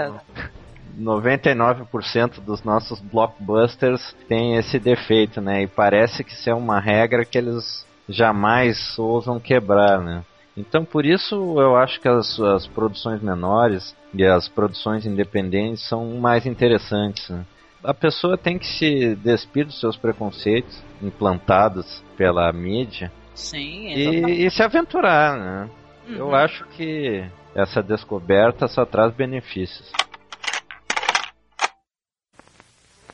99% 0.98 2.40
dos 2.42 2.64
nossos 2.64 3.00
blockbusters 3.00 4.16
tem 4.28 4.56
esse 4.56 4.80
defeito, 4.80 5.42
né? 5.42 5.64
E 5.64 5.68
parece 5.68 6.24
que 6.24 6.32
isso 6.32 6.50
é 6.50 6.54
uma 6.54 6.80
regra 6.80 7.26
que 7.26 7.38
eles 7.38 7.86
jamais 8.08 8.98
ousam 8.98 9.40
quebrar, 9.40 10.00
né? 10.02 10.24
Então, 10.60 10.84
por 10.84 11.06
isso, 11.06 11.36
eu 11.58 11.78
acho 11.78 12.02
que 12.02 12.08
as, 12.08 12.38
as 12.40 12.68
produções 12.68 13.22
menores 13.22 13.96
e 14.14 14.26
as 14.26 14.50
produções 14.50 15.06
independentes 15.06 15.88
são 15.88 16.18
mais 16.18 16.46
interessantes. 16.46 17.30
Né? 17.30 17.46
A 17.82 17.94
pessoa 17.94 18.38
tem 18.38 18.60
que 18.60 18.68
se 18.68 19.16
despir 19.16 19.66
dos 19.66 19.80
seus 19.80 19.96
preconceitos 19.96 20.84
implantados 21.02 22.04
pela 22.18 22.52
mídia 22.52 23.10
Sim, 23.34 23.88
e, 23.88 24.46
e, 24.46 24.52
se 24.52 24.62
aventurar. 24.62 25.38
Né? 25.38 25.70
Uhum. 26.10 26.16
Eu 26.16 26.36
acho 26.36 26.66
que 26.76 27.24
essa 27.56 27.82
descoberta 27.82 28.68
só 28.68 28.86
traz 28.86 29.14
benefícios. 29.14 29.90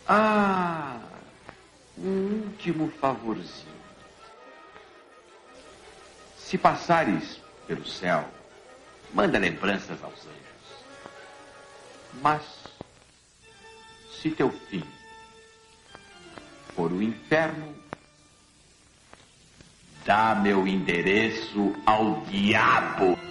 Ah, 0.07 0.99
um 1.97 2.43
último 2.43 2.91
favorzinho. 2.99 3.73
Se 6.37 6.57
passares 6.59 7.41
pelo 7.65 7.85
céu, 7.87 8.23
manda 9.13 9.39
lembranças 9.39 10.03
aos 10.03 10.19
anjos. 10.19 10.85
Mas, 12.21 12.43
se 14.21 14.29
teu 14.29 14.51
fim 14.51 14.83
for 16.75 16.91
o 16.91 17.01
inferno, 17.01 17.75
dá 20.05 20.35
meu 20.35 20.67
endereço 20.67 21.75
ao 21.83 22.21
diabo. 22.25 23.24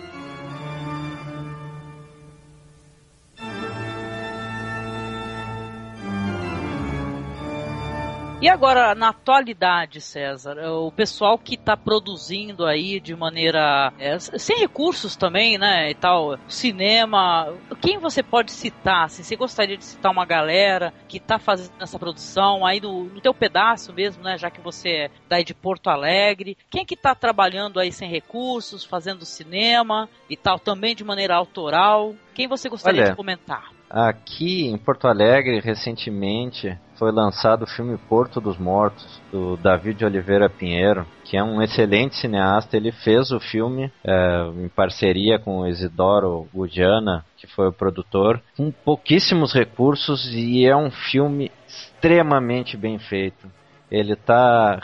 E 8.45 8.49
agora, 8.51 8.95
na 8.95 9.09
atualidade, 9.09 10.03
César, 10.03 10.59
o 10.71 10.93
pessoal 10.93 11.39
que 11.39 11.55
está 11.55 11.79
produzindo 11.79 12.67
aí 12.67 13.01
de 13.01 13.17
maneira. 13.17 13.91
É, 13.99 14.19
sem 14.19 14.59
recursos 14.59 15.17
também, 15.17 15.57
né? 15.57 15.91
E 15.91 15.95
tal, 15.95 16.39
cinema. 16.47 17.55
Quem 17.81 17.97
você 17.97 18.23
pode 18.23 18.53
citar? 18.53 19.07
Assim, 19.07 19.23
você 19.23 19.35
gostaria 19.35 19.79
de 19.79 19.85
citar 19.87 20.13
uma 20.13 20.27
galera 20.27 20.93
que 21.09 21.17
está 21.17 21.39
fazendo 21.39 21.73
essa 21.81 21.99
produção 21.99 22.67
aí 22.67 22.83
no, 22.83 23.05
no 23.05 23.19
teu 23.23 23.33
pedaço 23.33 23.95
mesmo, 23.95 24.23
né? 24.23 24.37
Já 24.37 24.51
que 24.51 24.61
você 24.61 24.91
é 24.91 25.11
daí 25.27 25.43
de 25.43 25.55
Porto 25.55 25.89
Alegre. 25.89 26.55
Quem 26.69 26.85
que 26.85 26.93
está 26.93 27.15
trabalhando 27.15 27.81
aí 27.81 27.91
sem 27.91 28.11
recursos, 28.11 28.85
fazendo 28.85 29.25
cinema 29.25 30.07
e 30.29 30.37
tal, 30.37 30.59
também 30.59 30.95
de 30.95 31.03
maneira 31.03 31.35
autoral? 31.35 32.15
Quem 32.35 32.47
você 32.47 32.69
gostaria 32.69 33.05
Olha, 33.05 33.11
de 33.13 33.17
comentar? 33.17 33.71
Aqui 33.89 34.67
em 34.67 34.77
Porto 34.77 35.09
Alegre, 35.09 35.61
recentemente, 35.61 36.79
foi 36.97 37.11
lançado 37.11 37.63
o 37.63 37.67
filme 37.67 37.97
Porto 38.09 38.41
dos 38.41 38.59
Mortos, 38.59 39.21
do 39.33 39.57
David 39.57 40.05
Oliveira 40.05 40.49
Pinheiro, 40.49 41.07
que 41.25 41.37
é 41.37 41.43
um 41.43 41.61
excelente 41.61 42.17
cineasta. 42.17 42.77
Ele 42.77 42.93
fez 42.93 43.31
o 43.31 43.41
filme 43.41 43.93
é, 44.05 44.47
em 44.57 44.69
parceria 44.69 45.39
com 45.39 45.61
o 45.61 45.67
Isidoro 45.67 46.49
Gudiana, 46.53 47.25
que 47.37 47.47
foi 47.47 47.69
o 47.69 47.73
produtor, 47.73 48.41
com 48.57 48.71
pouquíssimos 48.71 49.53
recursos 49.53 50.33
e 50.33 50.65
é 50.65 50.77
um 50.77 50.91
filme 50.91 51.51
extremamente 51.67 52.77
bem 52.77 52.99
feito. 52.99 53.51
Ele 53.91 54.13
está 54.15 54.81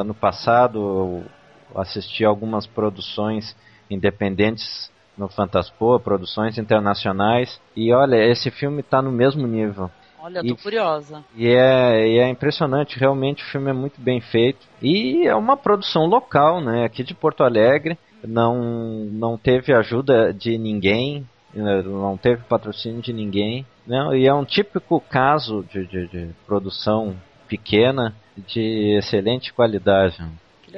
ano 0.00 0.14
passado 0.14 1.24
eu 1.74 1.80
assisti 1.80 2.24
algumas 2.24 2.66
produções 2.66 3.56
independentes 3.90 4.90
no 5.16 5.28
Fantaspoa, 5.28 6.00
produções 6.00 6.58
internacionais. 6.58 7.60
E 7.76 7.92
olha, 7.92 8.16
esse 8.16 8.50
filme 8.50 8.80
está 8.80 9.02
no 9.02 9.12
mesmo 9.12 9.46
nível. 9.46 9.90
Olha, 10.22 10.40
tô 10.40 10.54
e, 10.54 10.56
curiosa. 10.56 11.24
E 11.34 11.48
é, 11.48 12.08
e 12.08 12.18
é 12.18 12.28
impressionante, 12.28 12.98
realmente 12.98 13.42
o 13.42 13.46
filme 13.46 13.70
é 13.70 13.72
muito 13.72 14.00
bem 14.00 14.20
feito. 14.20 14.60
E 14.80 15.26
é 15.26 15.34
uma 15.34 15.56
produção 15.56 16.06
local, 16.06 16.60
né? 16.60 16.84
Aqui 16.84 17.02
de 17.02 17.12
Porto 17.12 17.42
Alegre. 17.42 17.98
Não, 18.24 18.56
não 19.10 19.36
teve 19.36 19.74
ajuda 19.74 20.32
de 20.32 20.56
ninguém, 20.56 21.26
né, 21.52 21.82
não 21.82 22.16
teve 22.16 22.44
patrocínio 22.44 23.02
de 23.02 23.12
ninguém. 23.12 23.66
Não, 23.84 24.14
e 24.14 24.28
é 24.28 24.32
um 24.32 24.44
típico 24.44 25.00
caso 25.00 25.64
de, 25.72 25.84
de, 25.86 26.06
de 26.06 26.28
produção 26.46 27.16
pequena 27.48 28.14
de 28.46 28.96
excelente 28.96 29.52
qualidade. 29.52 30.22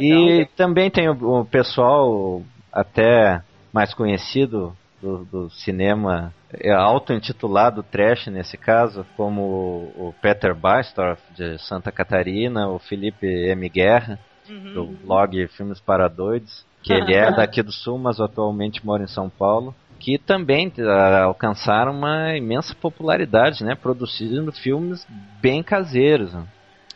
E 0.00 0.48
também 0.56 0.90
tem 0.90 1.08
o, 1.08 1.40
o 1.40 1.44
pessoal 1.44 2.42
até 2.72 3.42
mais 3.70 3.92
conhecido 3.92 4.74
do, 5.04 5.24
do 5.24 5.50
cinema 5.50 6.32
é 6.50 6.72
auto-intitulado 6.72 7.82
trash 7.82 8.28
nesse 8.28 8.56
caso, 8.56 9.04
como 9.16 9.92
o 9.96 10.14
Peter 10.22 10.54
Baistorff 10.54 11.20
de 11.34 11.58
Santa 11.58 11.92
Catarina, 11.92 12.68
o 12.68 12.78
Felipe 12.78 13.26
M. 13.26 13.68
Guerra, 13.68 14.18
uhum. 14.48 14.72
do 14.72 14.86
blog 15.04 15.46
Filmes 15.48 15.78
para 15.78 16.08
Doidos, 16.08 16.64
que 16.82 16.92
ele 16.92 17.14
é 17.14 17.30
daqui 17.36 17.62
do 17.62 17.72
Sul, 17.72 17.98
mas 17.98 18.18
atualmente 18.18 18.84
mora 18.84 19.04
em 19.04 19.08
São 19.08 19.28
Paulo, 19.28 19.74
que 20.00 20.18
também 20.18 20.68
uh, 20.78 21.24
alcançaram 21.24 21.92
uma 21.92 22.36
imensa 22.36 22.74
popularidade, 22.74 23.62
né, 23.62 23.74
produzindo 23.74 24.52
filmes 24.52 25.06
bem 25.40 25.62
caseiros. 25.62 26.34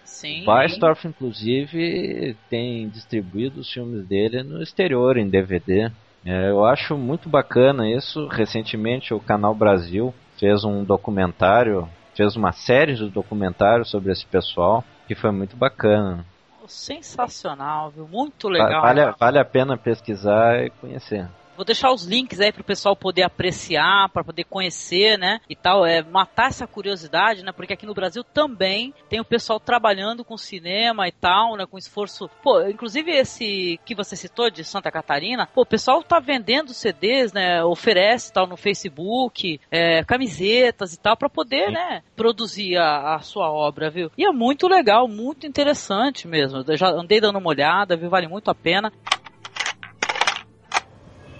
Sim. 0.04 0.44
Baistorff, 0.44 1.06
inclusive, 1.06 2.34
tem 2.48 2.88
distribuído 2.88 3.60
os 3.60 3.70
filmes 3.70 4.06
dele 4.06 4.42
no 4.42 4.62
exterior, 4.62 5.18
em 5.18 5.28
DVD. 5.28 5.92
É, 6.24 6.50
eu 6.50 6.64
acho 6.64 6.96
muito 6.96 7.28
bacana 7.28 7.88
isso. 7.88 8.26
Recentemente 8.28 9.14
o 9.14 9.20
Canal 9.20 9.54
Brasil 9.54 10.14
fez 10.38 10.64
um 10.64 10.84
documentário, 10.84 11.88
fez 12.14 12.36
uma 12.36 12.52
série 12.52 12.94
de 12.94 13.08
documentários 13.08 13.90
sobre 13.90 14.12
esse 14.12 14.26
pessoal, 14.26 14.84
que 15.06 15.14
foi 15.14 15.30
muito 15.30 15.56
bacana. 15.56 16.24
Sensacional, 16.66 17.90
viu? 17.90 18.06
Muito 18.06 18.46
legal. 18.46 18.82
Vale, 18.82 19.14
vale 19.18 19.38
a 19.38 19.44
pena 19.44 19.76
pesquisar 19.76 20.64
e 20.64 20.70
conhecer. 20.70 21.26
Vou 21.58 21.64
deixar 21.64 21.90
os 21.90 22.04
links 22.04 22.38
aí 22.38 22.52
pro 22.52 22.62
pessoal 22.62 22.94
poder 22.94 23.24
apreciar, 23.24 24.08
para 24.10 24.22
poder 24.22 24.44
conhecer, 24.44 25.18
né? 25.18 25.40
E 25.50 25.56
tal, 25.56 25.84
é 25.84 26.04
matar 26.04 26.50
essa 26.50 26.68
curiosidade, 26.68 27.42
né? 27.42 27.50
Porque 27.50 27.72
aqui 27.72 27.84
no 27.84 27.94
Brasil 27.94 28.22
também 28.22 28.94
tem 29.08 29.18
o 29.18 29.24
pessoal 29.24 29.58
trabalhando 29.58 30.24
com 30.24 30.36
cinema 30.36 31.08
e 31.08 31.10
tal, 31.10 31.56
né? 31.56 31.66
Com 31.66 31.76
esforço. 31.76 32.30
Pô, 32.44 32.62
inclusive 32.62 33.10
esse 33.10 33.80
que 33.84 33.92
você 33.92 34.14
citou 34.14 34.48
de 34.48 34.62
Santa 34.62 34.88
Catarina, 34.92 35.48
pô, 35.52 35.62
o 35.62 35.66
pessoal 35.66 36.00
tá 36.00 36.20
vendendo 36.20 36.72
CDs, 36.72 37.32
né? 37.32 37.64
Oferece 37.64 38.32
tal 38.32 38.46
no 38.46 38.56
Facebook, 38.56 39.60
é, 39.68 40.04
camisetas 40.04 40.94
e 40.94 41.00
tal, 41.00 41.16
para 41.16 41.28
poder, 41.28 41.66
Sim. 41.66 41.72
né? 41.72 42.02
Produzir 42.14 42.76
a, 42.76 43.16
a 43.16 43.18
sua 43.18 43.50
obra, 43.50 43.90
viu? 43.90 44.12
E 44.16 44.24
é 44.24 44.30
muito 44.30 44.68
legal, 44.68 45.08
muito 45.08 45.44
interessante 45.44 46.28
mesmo. 46.28 46.62
Eu 46.68 46.76
já 46.76 46.88
andei 46.88 47.20
dando 47.20 47.40
uma 47.40 47.50
olhada, 47.50 47.96
viu? 47.96 48.08
Vale 48.08 48.28
muito 48.28 48.48
a 48.48 48.54
pena. 48.54 48.92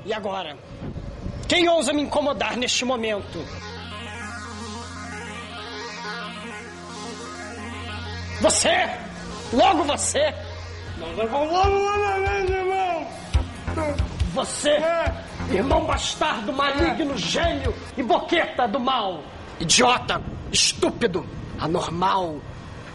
E 0.09 0.13
agora? 0.15 0.57
Quem 1.47 1.69
ousa 1.69 1.93
me 1.93 2.01
incomodar 2.01 2.57
neste 2.57 2.83
momento? 2.83 3.45
Você! 8.41 8.89
Logo 9.53 9.85
você! 9.85 10.35
Você, 14.33 14.79
irmão 15.53 15.85
bastardo, 15.85 16.55
maligno, 16.55 17.15
gênio 17.19 17.75
e 17.95 18.03
boqueta 18.03 18.67
do 18.67 18.81
mal! 18.81 19.23
Idiota, 19.61 20.23
estúpido, 20.51 21.29
anormal, 21.61 22.41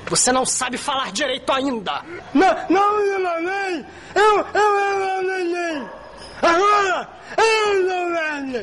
você 0.07 0.31
não 0.31 0.47
sabe 0.47 0.79
falar 0.79 1.11
direito 1.11 1.51
ainda. 1.51 2.01
Não, 2.33 2.55
não, 2.69 3.19
não, 3.19 3.41
nem. 3.43 3.85
Eu, 4.15 4.39
eu, 4.51 4.79
eu, 4.79 5.23
nem. 5.45 5.53
Agora! 5.53 6.02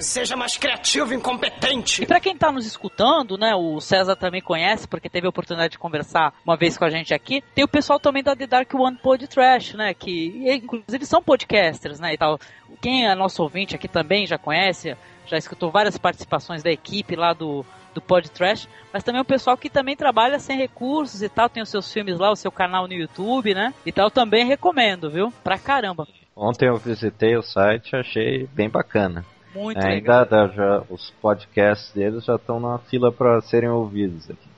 Seja 0.00 0.36
mais 0.36 0.56
criativo 0.56 1.12
e 1.12 1.16
incompetente. 1.16 2.02
E 2.02 2.06
para 2.06 2.20
quem 2.20 2.36
tá 2.36 2.50
nos 2.50 2.66
escutando, 2.66 3.36
né, 3.36 3.54
o 3.54 3.80
César 3.80 4.16
também 4.16 4.40
conhece, 4.40 4.86
porque 4.86 5.10
teve 5.10 5.26
a 5.26 5.30
oportunidade 5.30 5.72
de 5.72 5.78
conversar 5.78 6.32
uma 6.44 6.56
vez 6.56 6.78
com 6.78 6.84
a 6.84 6.90
gente 6.90 7.12
aqui, 7.12 7.42
tem 7.54 7.64
o 7.64 7.68
pessoal 7.68 7.98
também 7.98 8.22
da 8.22 8.36
The 8.36 8.46
Dark 8.46 8.72
One 8.74 8.96
Pod 8.96 9.26
Trash, 9.26 9.74
né, 9.74 9.92
que 9.92 10.44
inclusive 10.48 11.04
são 11.04 11.22
podcasters, 11.22 11.98
né, 12.00 12.14
e 12.14 12.18
tal. 12.18 12.38
Quem 12.80 13.08
é 13.08 13.14
nosso 13.14 13.42
ouvinte 13.42 13.74
aqui 13.74 13.88
também 13.88 14.26
já 14.26 14.38
conhece, 14.38 14.96
já 15.26 15.36
escutou 15.36 15.70
várias 15.70 15.98
participações 15.98 16.62
da 16.62 16.70
equipe 16.70 17.16
lá 17.16 17.32
do, 17.32 17.64
do 17.92 18.00
Pod 18.00 18.30
Trash, 18.30 18.68
mas 18.92 19.02
também 19.02 19.20
o 19.20 19.24
pessoal 19.24 19.56
que 19.56 19.68
também 19.68 19.96
trabalha 19.96 20.38
sem 20.38 20.56
recursos 20.56 21.22
e 21.22 21.28
tal, 21.28 21.48
tem 21.48 21.62
os 21.62 21.68
seus 21.68 21.92
filmes 21.92 22.18
lá, 22.18 22.30
o 22.30 22.36
seu 22.36 22.50
canal 22.50 22.86
no 22.86 22.94
YouTube, 22.94 23.54
né? 23.54 23.74
E 23.84 23.92
tal, 23.92 24.10
também 24.10 24.46
recomendo, 24.46 25.10
viu? 25.10 25.32
Pra 25.42 25.58
caramba. 25.58 26.06
Ontem 26.34 26.68
eu 26.68 26.76
visitei 26.76 27.36
o 27.36 27.42
site 27.42 27.94
achei 27.96 28.46
bem 28.52 28.68
bacana. 28.68 29.24
Muito 29.54 29.78
Ainda 29.78 30.22
legal. 30.22 30.26
Dá, 30.26 30.46
já, 30.48 30.82
os 30.88 31.10
podcasts 31.20 31.92
deles 31.92 32.24
já 32.24 32.36
estão 32.36 32.60
na 32.60 32.78
fila 32.78 33.10
para 33.10 33.40
serem 33.40 33.68
ouvidos 33.68 34.30
aqui. 34.30 34.48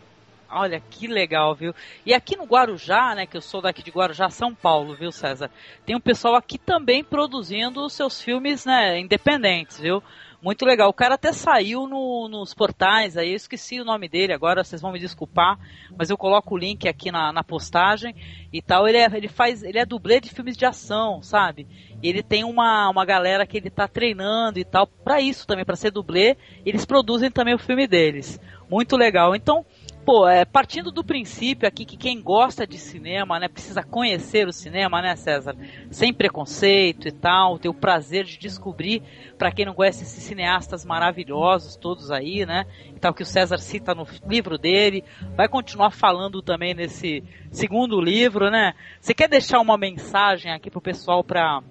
Olha 0.54 0.78
que 0.80 1.06
legal, 1.06 1.54
viu? 1.54 1.74
E 2.04 2.12
aqui 2.12 2.36
no 2.36 2.44
Guarujá, 2.44 3.14
né, 3.14 3.24
que 3.24 3.36
eu 3.36 3.40
sou 3.40 3.62
daqui 3.62 3.82
de 3.82 3.90
Guarujá, 3.90 4.28
São 4.28 4.54
Paulo, 4.54 4.94
viu, 4.94 5.10
César? 5.10 5.50
Tem 5.86 5.96
um 5.96 6.00
pessoal 6.00 6.34
aqui 6.34 6.58
também 6.58 7.02
produzindo 7.02 7.82
os 7.82 7.94
seus 7.94 8.20
filmes, 8.20 8.66
né, 8.66 8.98
independentes, 8.98 9.80
viu? 9.80 10.02
Muito 10.42 10.66
legal. 10.66 10.88
O 10.88 10.92
cara 10.92 11.14
até 11.14 11.32
saiu 11.32 11.86
no, 11.86 12.28
nos 12.28 12.52
portais 12.52 13.16
aí, 13.16 13.30
eu 13.30 13.36
esqueci 13.36 13.80
o 13.80 13.84
nome 13.84 14.08
dele 14.08 14.32
agora, 14.32 14.64
vocês 14.64 14.82
vão 14.82 14.90
me 14.90 14.98
desculpar, 14.98 15.56
mas 15.96 16.10
eu 16.10 16.18
coloco 16.18 16.56
o 16.56 16.58
link 16.58 16.88
aqui 16.88 17.12
na, 17.12 17.32
na 17.32 17.44
postagem 17.44 18.12
e 18.52 18.60
tal. 18.60 18.88
Ele, 18.88 18.98
é, 18.98 19.04
ele 19.04 19.28
faz, 19.28 19.62
ele 19.62 19.78
é 19.78 19.86
dublê 19.86 20.20
de 20.20 20.30
filmes 20.30 20.56
de 20.56 20.66
ação, 20.66 21.22
sabe? 21.22 21.68
E 22.02 22.08
ele 22.08 22.24
tem 22.24 22.42
uma, 22.42 22.90
uma 22.90 23.04
galera 23.04 23.46
que 23.46 23.56
ele 23.56 23.70
tá 23.70 23.86
treinando 23.86 24.58
e 24.58 24.64
tal, 24.64 24.84
para 24.84 25.20
isso 25.20 25.46
também, 25.46 25.64
para 25.64 25.76
ser 25.76 25.92
dublê, 25.92 26.36
eles 26.66 26.84
produzem 26.84 27.30
também 27.30 27.54
o 27.54 27.58
filme 27.58 27.86
deles. 27.86 28.40
Muito 28.68 28.96
legal. 28.96 29.36
Então, 29.36 29.64
pô, 30.04 30.28
é, 30.28 30.44
partindo 30.44 30.90
do 30.90 31.04
princípio 31.04 31.66
aqui 31.66 31.84
que 31.84 31.96
quem 31.96 32.20
gosta 32.20 32.66
de 32.66 32.78
cinema, 32.78 33.38
né, 33.38 33.48
precisa 33.48 33.82
conhecer 33.82 34.46
o 34.46 34.52
cinema, 34.52 35.00
né, 35.00 35.16
César? 35.16 35.56
Sem 35.90 36.12
preconceito 36.12 37.08
e 37.08 37.12
tal, 37.12 37.58
ter 37.58 37.68
o 37.68 37.74
prazer 37.74 38.24
de 38.24 38.38
descobrir, 38.38 39.02
para 39.38 39.52
quem 39.52 39.64
não 39.64 39.74
conhece 39.74 40.02
esses 40.02 40.22
cineastas 40.22 40.84
maravilhosos 40.84 41.76
todos 41.76 42.10
aí, 42.10 42.44
né? 42.44 42.66
E 42.94 42.98
tal 42.98 43.14
que 43.14 43.22
o 43.22 43.26
César 43.26 43.58
cita 43.58 43.94
no 43.94 44.06
livro 44.26 44.58
dele, 44.58 45.04
vai 45.36 45.48
continuar 45.48 45.90
falando 45.90 46.42
também 46.42 46.74
nesse 46.74 47.22
segundo 47.50 48.00
livro, 48.00 48.50
né? 48.50 48.74
Você 49.00 49.14
quer 49.14 49.28
deixar 49.28 49.60
uma 49.60 49.78
mensagem 49.78 50.52
aqui 50.52 50.70
pro 50.70 50.80
pessoal 50.80 51.22
para 51.22 51.62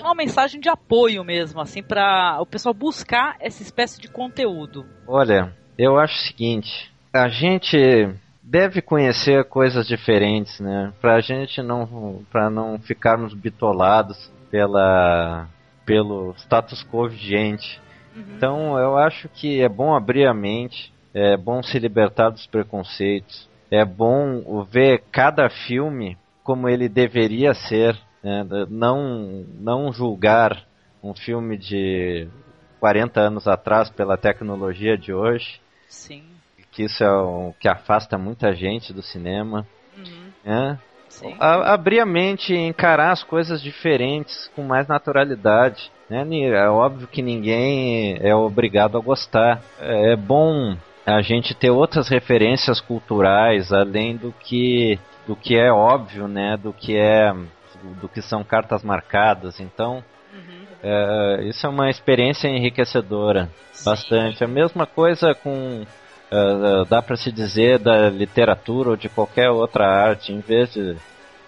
uma 0.00 0.14
mensagem 0.14 0.60
de 0.60 0.68
apoio 0.68 1.24
mesmo, 1.24 1.60
assim, 1.60 1.82
para 1.82 2.38
o 2.40 2.46
pessoal 2.46 2.74
buscar 2.74 3.36
essa 3.40 3.62
espécie 3.62 4.00
de 4.00 4.08
conteúdo? 4.08 4.86
Olha, 5.06 5.54
eu 5.78 5.98
acho 5.98 6.14
o 6.14 6.26
seguinte, 6.26 6.90
a 7.12 7.28
gente 7.28 7.76
deve 8.42 8.80
conhecer 8.80 9.44
coisas 9.44 9.86
diferentes, 9.86 10.60
né? 10.60 10.92
Pra 11.00 11.20
gente 11.20 11.62
não, 11.62 12.24
pra 12.30 12.48
não 12.48 12.78
ficarmos 12.78 13.34
bitolados 13.34 14.30
pela, 14.50 15.48
pelo 15.84 16.34
status 16.36 16.84
quo 16.84 17.08
vigente. 17.08 17.80
Uhum. 18.14 18.24
Então, 18.36 18.78
eu 18.78 18.96
acho 18.96 19.28
que 19.28 19.60
é 19.62 19.68
bom 19.68 19.94
abrir 19.94 20.26
a 20.26 20.34
mente, 20.34 20.92
é 21.14 21.36
bom 21.36 21.62
se 21.62 21.78
libertar 21.78 22.30
dos 22.30 22.46
preconceitos, 22.46 23.48
é 23.70 23.84
bom 23.84 24.64
ver 24.64 25.04
cada 25.12 25.48
filme 25.48 26.16
como 26.42 26.68
ele 26.68 26.88
deveria 26.88 27.54
ser, 27.54 27.96
né? 28.22 28.44
não, 28.68 29.44
não 29.60 29.92
julgar 29.92 30.64
um 31.02 31.14
filme 31.14 31.56
de 31.56 32.28
40 32.80 33.20
anos 33.20 33.46
atrás 33.46 33.88
pela 33.90 34.16
tecnologia 34.16 34.98
de 34.98 35.12
hoje. 35.12 35.60
Sim 35.88 36.39
que 36.70 36.84
isso 36.84 37.02
é 37.02 37.10
o 37.10 37.54
que 37.58 37.68
afasta 37.68 38.16
muita 38.16 38.54
gente 38.54 38.92
do 38.92 39.02
cinema. 39.02 39.66
Uhum. 39.96 40.30
É? 40.44 40.78
A, 41.38 41.74
abrir 41.74 42.00
a 42.00 42.06
mente 42.06 42.54
e 42.54 42.56
encarar 42.56 43.10
as 43.10 43.22
coisas 43.22 43.60
diferentes 43.60 44.50
com 44.54 44.62
mais 44.62 44.86
naturalidade. 44.86 45.90
Né? 46.08 46.24
É 46.52 46.68
óbvio 46.68 47.08
que 47.08 47.22
ninguém 47.22 48.16
é 48.20 48.34
obrigado 48.34 48.96
a 48.96 49.00
gostar. 49.00 49.60
É, 49.80 50.12
é 50.12 50.16
bom 50.16 50.76
a 51.04 51.20
gente 51.22 51.54
ter 51.54 51.70
outras 51.70 52.08
referências 52.08 52.80
culturais 52.80 53.72
além 53.72 54.16
do 54.16 54.32
que 54.32 54.98
do 55.26 55.36
que 55.36 55.56
é 55.56 55.70
óbvio, 55.70 56.26
né? 56.26 56.56
Do 56.56 56.72
que 56.72 56.96
é 56.96 57.32
do 58.00 58.08
que 58.08 58.20
são 58.20 58.44
cartas 58.44 58.82
marcadas. 58.82 59.60
Então 59.60 60.02
uhum. 60.32 60.66
é, 60.82 61.44
isso 61.44 61.66
é 61.66 61.68
uma 61.68 61.88
experiência 61.90 62.48
enriquecedora, 62.48 63.48
Sim. 63.72 63.84
bastante. 63.90 64.44
A 64.44 64.48
mesma 64.48 64.86
coisa 64.86 65.34
com 65.34 65.84
Uh, 66.32 66.84
dá 66.84 67.02
para 67.02 67.16
se 67.16 67.32
dizer 67.32 67.80
da 67.80 68.08
literatura 68.08 68.90
ou 68.90 68.96
de 68.96 69.08
qualquer 69.08 69.50
outra 69.50 69.86
arte, 69.86 70.32
em 70.32 70.38
vez 70.38 70.72
de, 70.72 70.96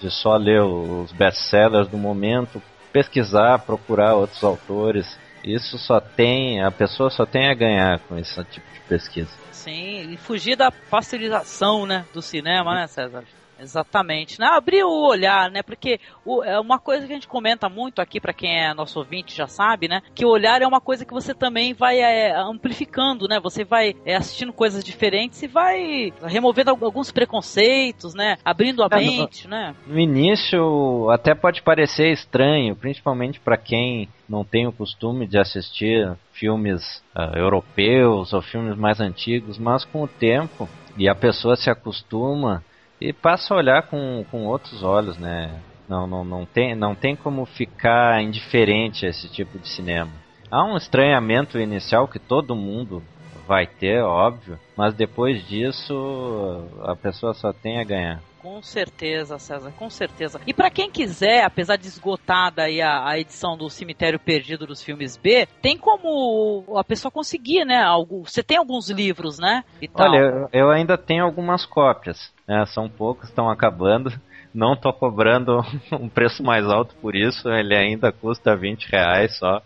de 0.00 0.10
só 0.10 0.36
ler 0.36 0.60
os 0.60 1.12
best-sellers 1.12 1.86
do 1.86 1.96
momento, 1.96 2.60
pesquisar, 2.92 3.60
procurar 3.60 4.14
outros 4.14 4.42
autores. 4.42 5.18
Isso 5.44 5.78
só 5.78 6.00
tem, 6.00 6.62
a 6.62 6.70
pessoa 6.70 7.10
só 7.10 7.24
tem 7.24 7.48
a 7.48 7.54
ganhar 7.54 8.00
com 8.00 8.18
esse 8.18 8.34
tipo 8.44 8.66
de 8.72 8.80
pesquisa. 8.88 9.30
Sim, 9.52 10.12
e 10.12 10.16
fugir 10.16 10.56
da 10.56 10.70
facilitação, 10.70 11.86
né, 11.86 12.04
do 12.12 12.20
cinema, 12.20 12.74
né, 12.74 12.86
César? 12.88 13.24
Exatamente. 13.58 14.40
Né? 14.40 14.46
Abrir 14.46 14.84
o 14.84 15.06
olhar, 15.08 15.50
né? 15.50 15.62
Porque 15.62 16.00
o, 16.24 16.42
é 16.42 16.58
uma 16.58 16.78
coisa 16.78 17.06
que 17.06 17.12
a 17.12 17.14
gente 17.14 17.28
comenta 17.28 17.68
muito 17.68 18.00
aqui, 18.00 18.20
para 18.20 18.32
quem 18.32 18.58
é 18.58 18.74
nosso 18.74 18.98
ouvinte 18.98 19.36
já 19.36 19.46
sabe, 19.46 19.88
né? 19.88 20.02
Que 20.14 20.24
o 20.24 20.30
olhar 20.30 20.62
é 20.62 20.66
uma 20.66 20.80
coisa 20.80 21.04
que 21.04 21.12
você 21.12 21.34
também 21.34 21.72
vai 21.72 22.00
é, 22.00 22.34
amplificando, 22.36 23.28
né? 23.28 23.38
Você 23.40 23.64
vai 23.64 23.94
é, 24.04 24.16
assistindo 24.16 24.52
coisas 24.52 24.82
diferentes 24.82 25.42
e 25.42 25.46
vai 25.46 26.12
removendo 26.24 26.70
alguns 26.70 27.12
preconceitos, 27.12 28.14
né? 28.14 28.36
Abrindo 28.44 28.82
a 28.82 28.88
é, 28.90 28.96
mente, 28.96 29.44
no, 29.44 29.50
né? 29.50 29.74
No 29.86 29.98
início 29.98 31.08
até 31.10 31.34
pode 31.34 31.62
parecer 31.62 32.10
estranho, 32.10 32.74
principalmente 32.74 33.40
para 33.40 33.56
quem 33.56 34.08
não 34.28 34.44
tem 34.44 34.66
o 34.66 34.72
costume 34.72 35.26
de 35.26 35.38
assistir 35.38 36.10
filmes 36.32 37.02
uh, 37.14 37.36
europeus 37.36 38.32
ou 38.32 38.40
filmes 38.40 38.76
mais 38.76 39.00
antigos, 39.00 39.58
mas 39.58 39.84
com 39.84 40.02
o 40.02 40.08
tempo 40.08 40.68
e 40.96 41.08
a 41.08 41.14
pessoa 41.14 41.56
se 41.56 41.70
acostuma 41.70 42.62
e 43.08 43.12
passa 43.12 43.52
a 43.52 43.56
olhar 43.56 43.82
com, 43.88 44.24
com 44.30 44.46
outros 44.46 44.82
olhos, 44.82 45.18
né? 45.18 45.60
Não, 45.88 46.06
não, 46.06 46.24
não, 46.24 46.46
tem, 46.46 46.74
não 46.76 46.94
tem 46.94 47.16
como 47.16 47.44
ficar 47.44 48.22
indiferente 48.22 49.04
a 49.04 49.08
esse 49.08 49.28
tipo 49.28 49.58
de 49.58 49.68
cinema. 49.68 50.10
Há 50.50 50.64
um 50.64 50.76
estranhamento 50.76 51.58
inicial 51.58 52.06
que 52.06 52.18
todo 52.18 52.54
mundo 52.54 53.02
vai 53.46 53.66
ter, 53.66 54.02
óbvio, 54.02 54.58
mas 54.76 54.94
depois 54.94 55.46
disso 55.48 56.68
a 56.82 56.94
pessoa 56.94 57.34
só 57.34 57.52
tem 57.52 57.80
a 57.80 57.84
ganhar. 57.84 58.20
Com 58.42 58.60
certeza, 58.60 59.38
César, 59.38 59.72
com 59.78 59.88
certeza. 59.88 60.40
E 60.44 60.52
para 60.52 60.68
quem 60.68 60.90
quiser, 60.90 61.44
apesar 61.44 61.76
de 61.76 61.86
esgotada 61.86 62.64
aí 62.64 62.82
a, 62.82 63.08
a, 63.08 63.18
edição 63.18 63.56
do 63.56 63.70
Cemitério 63.70 64.18
Perdido 64.18 64.66
dos 64.66 64.82
filmes 64.82 65.16
B, 65.16 65.46
tem 65.62 65.78
como 65.78 66.64
a 66.76 66.82
pessoa 66.82 67.12
conseguir, 67.12 67.64
né? 67.64 67.80
Algo, 67.80 68.24
você 68.24 68.42
tem 68.42 68.56
alguns 68.56 68.90
livros, 68.90 69.38
né? 69.38 69.62
Olha, 69.94 70.48
eu 70.52 70.70
ainda 70.70 70.98
tenho 70.98 71.24
algumas 71.24 71.64
cópias. 71.64 72.32
Né, 72.48 72.64
são 72.66 72.88
poucos, 72.88 73.28
estão 73.28 73.48
acabando. 73.48 74.12
Não 74.52 74.74
estou 74.74 74.92
cobrando 74.92 75.60
um 75.92 76.08
preço 76.08 76.42
mais 76.42 76.66
alto 76.66 76.96
por 76.96 77.14
isso, 77.14 77.48
ele 77.48 77.76
ainda 77.76 78.10
custa 78.10 78.56
20 78.56 78.90
reais 78.90 79.38
só. 79.38 79.62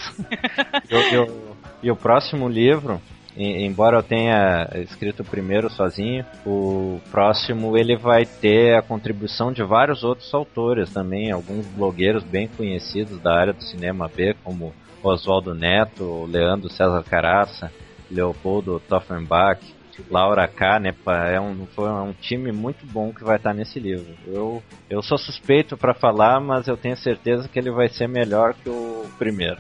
e 1.84 1.92
o 1.92 1.96
próximo 1.96 2.48
livro 2.48 3.02
embora 3.36 3.98
eu 3.98 4.04
tenha 4.04 4.70
escrito 4.76 5.22
o 5.22 5.26
primeiro 5.26 5.70
sozinho, 5.70 6.26
o 6.46 7.00
próximo 7.12 7.78
ele 7.78 7.96
vai 7.96 8.26
ter 8.26 8.76
a 8.76 8.82
contribuição 8.82 9.52
de 9.52 9.64
vários 9.64 10.04
outros 10.04 10.34
autores 10.34 10.92
também, 10.92 11.32
alguns 11.32 11.66
blogueiros 11.68 12.24
bem 12.24 12.48
conhecidos 12.48 13.22
da 13.22 13.34
área 13.34 13.54
do 13.54 13.64
cinema 13.64 14.10
B, 14.14 14.36
como 14.44 14.74
Oswaldo 15.04 15.54
Neto, 15.54 16.26
Leandro 16.26 16.70
César 16.70 17.04
Caraça, 17.04 17.72
Leopoldo 18.10 18.80
Toffenbach, 18.88 19.62
Laura 20.10 20.48
K, 20.48 20.80
né? 20.80 20.94
É 21.32 21.40
um, 21.40 21.66
foi 21.68 21.90
um 21.90 22.14
time 22.14 22.52
muito 22.52 22.86
bom 22.86 23.14
que 23.14 23.24
vai 23.24 23.38
estar 23.38 23.54
nesse 23.54 23.80
livro. 23.80 24.14
Eu, 24.28 24.62
eu 24.90 25.02
sou 25.02 25.18
suspeito 25.18 25.78
para 25.78 25.94
falar, 25.94 26.40
mas 26.40 26.68
eu 26.68 26.76
tenho 26.76 26.98
certeza 26.98 27.48
que 27.48 27.58
ele 27.58 27.72
vai 27.72 27.88
ser 27.88 28.08
melhor 28.08 28.54
que 28.54 28.70
o 28.70 29.06
primeiro. 29.18 29.58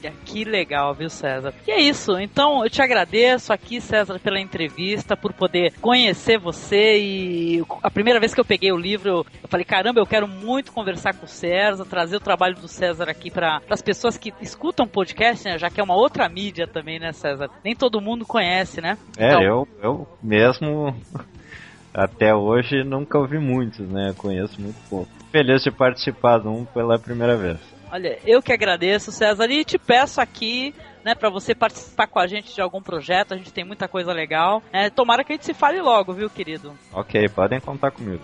Olha 0.00 0.12
que 0.24 0.44
legal, 0.44 0.94
viu, 0.94 1.10
César? 1.10 1.52
E 1.66 1.72
é 1.72 1.80
isso. 1.80 2.18
Então 2.18 2.62
eu 2.62 2.70
te 2.70 2.80
agradeço 2.80 3.52
aqui, 3.52 3.80
César, 3.80 4.18
pela 4.20 4.40
entrevista, 4.40 5.16
por 5.16 5.32
poder 5.32 5.72
conhecer 5.80 6.38
você. 6.38 6.98
E 6.98 7.64
a 7.82 7.90
primeira 7.90 8.20
vez 8.20 8.32
que 8.32 8.40
eu 8.40 8.44
peguei 8.44 8.70
o 8.70 8.76
livro, 8.76 9.26
eu 9.42 9.48
falei: 9.48 9.64
caramba, 9.64 10.00
eu 10.00 10.06
quero 10.06 10.28
muito 10.28 10.72
conversar 10.72 11.14
com 11.14 11.26
o 11.26 11.28
César, 11.28 11.84
trazer 11.84 12.16
o 12.16 12.20
trabalho 12.20 12.54
do 12.54 12.68
César 12.68 13.08
aqui 13.10 13.30
para 13.30 13.60
as 13.68 13.82
pessoas 13.82 14.16
que 14.16 14.32
escutam 14.40 14.86
podcast, 14.86 15.44
né? 15.44 15.58
Já 15.58 15.68
que 15.68 15.80
é 15.80 15.84
uma 15.84 15.96
outra 15.96 16.28
mídia 16.28 16.66
também, 16.66 17.00
né, 17.00 17.12
César? 17.12 17.50
Nem 17.64 17.74
todo 17.74 18.00
mundo 18.00 18.24
conhece, 18.24 18.80
né? 18.80 18.96
É, 19.16 19.26
então... 19.26 19.42
eu, 19.42 19.68
eu 19.82 20.08
mesmo. 20.22 20.94
Até 21.92 22.32
hoje 22.32 22.84
nunca 22.84 23.18
ouvi 23.18 23.38
muitos, 23.38 23.88
né? 23.88 24.14
Conheço 24.16 24.60
muito 24.60 24.76
pouco. 24.88 25.10
Feliz 25.32 25.64
de 25.64 25.70
participar 25.72 26.38
de 26.38 26.46
um 26.46 26.64
pela 26.64 26.96
primeira 26.98 27.36
vez. 27.36 27.58
Olha, 27.90 28.18
eu 28.24 28.42
que 28.42 28.52
agradeço, 28.52 29.10
César, 29.10 29.50
e 29.50 29.64
te 29.64 29.78
peço 29.78 30.20
aqui, 30.20 30.74
né, 31.02 31.14
para 31.14 31.30
você 31.30 31.54
participar 31.54 32.06
com 32.06 32.18
a 32.18 32.26
gente 32.26 32.54
de 32.54 32.60
algum 32.60 32.82
projeto, 32.82 33.32
a 33.32 33.36
gente 33.36 33.52
tem 33.52 33.64
muita 33.64 33.88
coisa 33.88 34.12
legal. 34.12 34.62
É, 34.70 34.90
tomara 34.90 35.24
que 35.24 35.32
a 35.32 35.36
gente 35.36 35.46
se 35.46 35.54
fale 35.54 35.80
logo, 35.80 36.12
viu, 36.12 36.28
querido? 36.28 36.76
Ok, 36.92 37.28
podem 37.30 37.60
contar 37.60 37.90
comigo. 37.90 38.22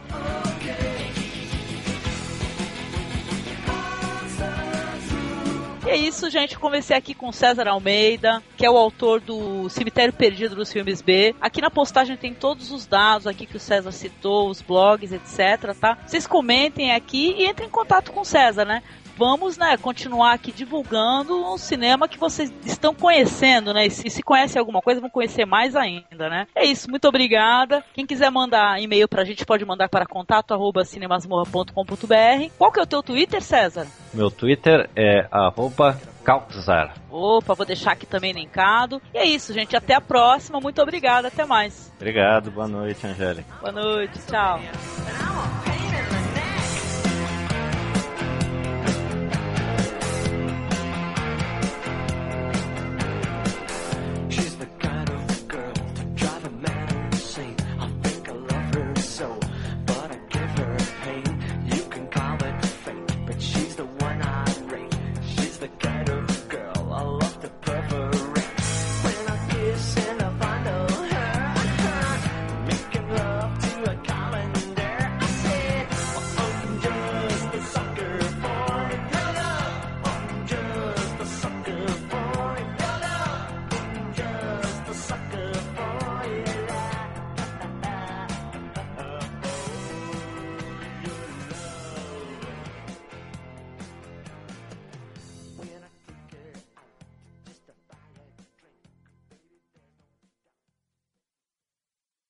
E 5.86 5.90
é 5.90 5.96
isso, 5.96 6.30
gente. 6.30 6.58
Conversei 6.58 6.96
aqui 6.96 7.14
com 7.14 7.30
César 7.30 7.68
Almeida, 7.68 8.42
que 8.56 8.64
é 8.64 8.70
o 8.70 8.76
autor 8.76 9.20
do 9.20 9.68
Cemitério 9.68 10.14
Perdido 10.14 10.56
dos 10.56 10.72
Filmes 10.72 11.02
B. 11.02 11.34
Aqui 11.38 11.60
na 11.60 11.70
postagem 11.70 12.16
tem 12.16 12.32
todos 12.32 12.70
os 12.70 12.86
dados 12.86 13.26
aqui 13.26 13.44
que 13.44 13.58
o 13.58 13.60
César 13.60 13.92
citou, 13.92 14.48
os 14.48 14.62
blogs, 14.62 15.12
etc, 15.12 15.74
tá? 15.78 15.98
Vocês 16.06 16.26
comentem 16.26 16.92
aqui 16.92 17.34
e 17.36 17.46
entrem 17.46 17.68
em 17.68 17.70
contato 17.70 18.12
com 18.12 18.20
o 18.20 18.24
César, 18.24 18.64
né? 18.64 18.82
Vamos, 19.16 19.56
né, 19.56 19.76
continuar 19.76 20.32
aqui 20.32 20.52
divulgando 20.52 21.44
um 21.52 21.56
cinema 21.58 22.08
que 22.08 22.18
vocês 22.18 22.52
estão 22.64 22.94
conhecendo, 22.94 23.72
né? 23.72 23.86
E 23.86 23.90
se, 23.90 24.08
se 24.10 24.22
conhecem 24.22 24.58
alguma 24.58 24.80
coisa, 24.80 25.00
vão 25.00 25.10
conhecer 25.10 25.44
mais 25.44 25.74
ainda, 25.76 26.28
né? 26.28 26.46
É 26.54 26.64
isso, 26.64 26.90
muito 26.90 27.06
obrigada. 27.08 27.84
Quem 27.92 28.06
quiser 28.06 28.30
mandar 28.30 28.80
e-mail 28.80 29.08
pra 29.08 29.24
gente, 29.24 29.44
pode 29.44 29.64
mandar 29.64 29.88
para 29.88 30.06
contato 30.06 30.52
arroba 30.52 30.84
cinemasmorra.com.br. 30.84 32.50
Qual 32.58 32.72
que 32.72 32.80
é 32.80 32.82
o 32.82 32.86
teu 32.86 33.02
Twitter, 33.02 33.42
César? 33.42 33.86
Meu 34.12 34.30
Twitter 34.30 34.88
é 34.96 35.26
arroba 35.30 35.98
Calczar. 36.24 36.94
Opa, 37.10 37.54
vou 37.54 37.66
deixar 37.66 37.92
aqui 37.92 38.06
também 38.06 38.32
linkado. 38.32 39.00
E 39.12 39.18
é 39.18 39.24
isso, 39.26 39.52
gente. 39.52 39.76
Até 39.76 39.94
a 39.94 40.00
próxima. 40.00 40.58
Muito 40.60 40.80
obrigada. 40.80 41.28
Até 41.28 41.44
mais. 41.44 41.92
Obrigado. 41.96 42.50
Boa 42.50 42.66
noite, 42.66 43.06
Angélica. 43.06 43.48
Boa 43.60 43.72
noite. 43.72 44.18
Tchau. 44.26 44.60